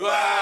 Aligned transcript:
Ah! 0.00 0.37